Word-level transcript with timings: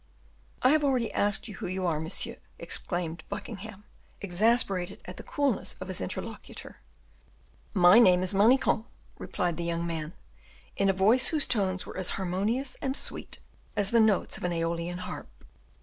"I 0.63 0.71
have 0.71 0.83
already 0.83 1.13
asked 1.13 1.47
you 1.47 1.57
who 1.57 1.67
you 1.67 1.85
are, 1.85 1.99
monsieur," 1.99 2.37
exclaimed 2.57 3.23
Buckingham, 3.29 3.83
exasperated 4.19 4.99
at 5.05 5.17
the 5.17 5.21
coolness 5.21 5.75
of 5.79 5.89
his 5.89 6.01
interlocutor. 6.01 6.81
"My 7.75 7.99
name 7.99 8.23
is 8.23 8.33
Manicamp," 8.33 8.85
replied 9.19 9.57
the 9.57 9.63
young 9.63 9.85
man, 9.85 10.13
in 10.75 10.89
a 10.89 10.91
voice 10.93 11.27
whose 11.27 11.45
tones 11.45 11.85
were 11.85 11.97
as 11.97 12.09
harmonious 12.17 12.77
and 12.81 12.97
sweet 12.97 13.41
as 13.75 13.91
the 13.91 13.99
notes 14.01 14.37
of 14.39 14.43
an 14.43 14.53
Aeolian 14.53 14.97
harp. 15.05 15.29